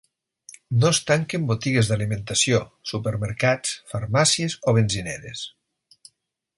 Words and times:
No 0.83 0.87
es 0.95 1.01
tanquen 1.09 1.45
botigues 1.51 1.91
d’alimentació, 1.91 2.63
supermercats, 2.95 3.77
farmàcies 3.93 4.57
o 4.71 4.75
benzineres. 4.81 5.49